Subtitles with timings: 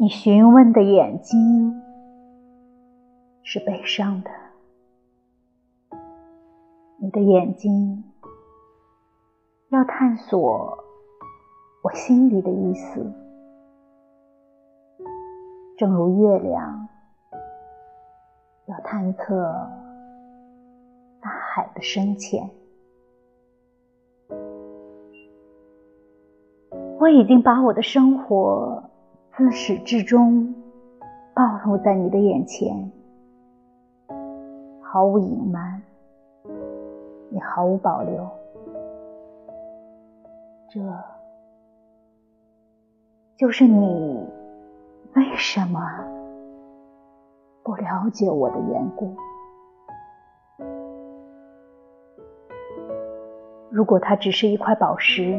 [0.00, 1.82] 你询问的眼睛
[3.42, 4.30] 是悲伤的，
[7.00, 8.04] 你的眼睛
[9.70, 10.78] 要探索
[11.82, 13.12] 我心里的意思，
[15.76, 16.88] 正如月亮
[18.66, 19.34] 要探测
[21.20, 22.48] 大海的深浅。
[27.00, 28.80] 我已经把我的生活
[29.38, 30.52] 自始至终
[31.32, 32.90] 暴露在你的眼前，
[34.82, 35.80] 毫无隐瞒，
[37.30, 38.28] 也毫无保留。
[40.68, 40.80] 这
[43.36, 44.26] 就是你
[45.14, 45.80] 为什么
[47.62, 49.14] 不了解我的缘故。
[53.70, 55.38] 如果它只是一块宝石。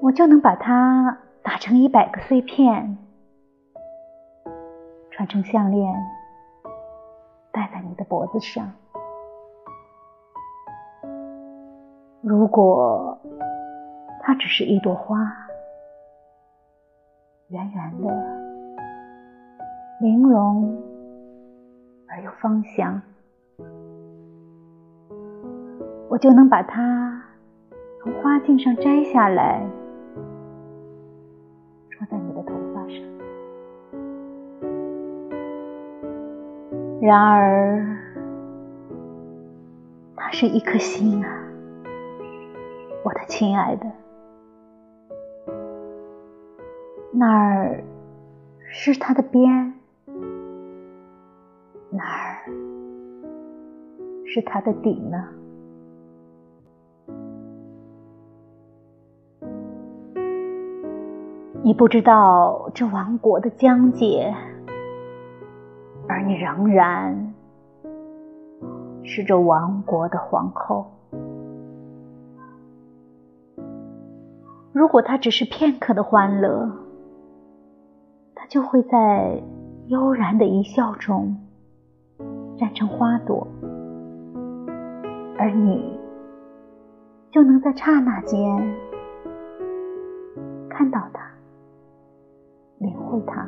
[0.00, 1.18] 我就能把它
[1.48, 2.98] 打成一百个碎片，
[5.10, 5.94] 穿成项链，
[7.50, 8.70] 戴在你的脖子上。
[12.20, 13.18] 如果
[14.20, 15.16] 它只是一朵花，
[17.48, 18.14] 圆圆的，
[20.02, 20.78] 玲珑
[22.08, 23.00] 而又芳香，
[26.10, 27.22] 我就能把它
[28.02, 29.66] 从花茎上摘下来。
[37.00, 37.96] 然而，
[40.16, 41.30] 它是一颗心啊，
[43.04, 43.86] 我的亲爱的。
[47.12, 47.84] 那儿
[48.68, 49.74] 是它的边，
[51.90, 52.50] 哪儿
[54.26, 55.28] 是它的底呢？
[61.62, 64.34] 你不知道这王国的疆界。
[66.08, 67.34] 而你仍然
[69.04, 70.86] 是这王国的皇后。
[74.72, 76.70] 如果它只是片刻的欢乐，
[78.34, 79.42] 它就会在
[79.88, 81.36] 悠然的一笑中
[82.56, 83.46] 绽成花朵，
[85.36, 85.98] 而你
[87.30, 88.74] 就能在刹那间
[90.70, 91.22] 看到它，
[92.78, 93.46] 领会它。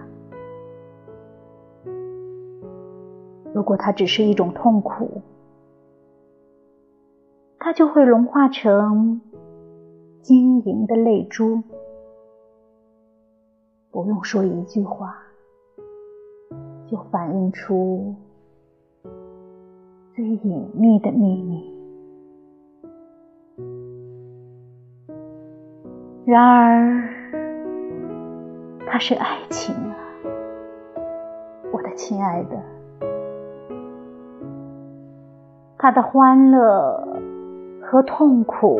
[3.52, 5.22] 如果它只是一种痛苦，
[7.58, 9.20] 它就会融化成
[10.22, 11.62] 晶莹的泪珠，
[13.90, 15.16] 不用说一句话，
[16.86, 18.14] 就反映出
[20.14, 21.68] 最隐秘的秘密。
[26.24, 27.08] 然而，
[28.86, 29.96] 它是爱情啊，
[31.72, 32.79] 我的亲爱的。
[35.82, 37.08] 他的欢乐
[37.80, 38.78] 和痛苦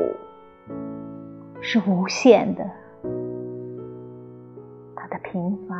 [1.62, 2.70] 是无限的，
[4.94, 5.74] 他的贫乏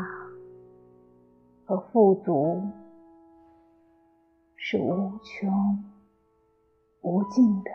[1.67, 2.63] 和富足
[4.57, 5.85] 是无穷
[7.03, 7.71] 无尽的。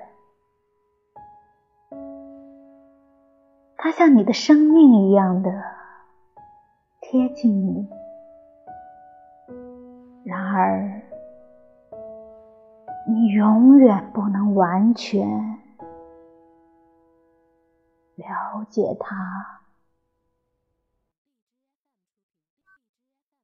[3.77, 5.51] 他像你的生命一样的
[6.99, 7.87] 贴近你，
[10.23, 11.14] 然而。
[13.33, 15.27] 永远不能完全
[18.15, 19.64] 了解他。